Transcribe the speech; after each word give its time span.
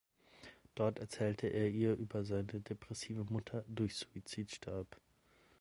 Dort 0.73 0.97
erzählt 0.97 1.43
er 1.43 1.69
ihr 1.69 1.93
über 1.93 2.25
seine 2.25 2.59
depressive 2.61 3.23
Mutter, 3.23 3.63
durch 3.67 3.93
Suizid 3.97 4.49
starb. 4.49 4.99